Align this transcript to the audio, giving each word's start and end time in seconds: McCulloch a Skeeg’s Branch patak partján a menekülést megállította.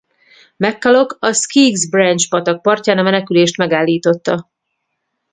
McCulloch 0.63 1.11
a 1.19 1.29
Skeeg’s 1.41 1.83
Branch 1.89 2.27
patak 2.29 2.61
partján 2.61 2.97
a 2.97 3.01
menekülést 3.01 3.57
megállította. 3.57 4.51